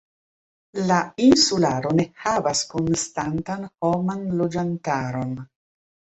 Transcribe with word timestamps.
La 0.91 0.95
insularo 1.25 1.91
ne 1.99 2.05
havas 2.23 2.63
konstantan 2.73 3.69
homan 3.91 4.27
loĝantaron. 4.43 5.39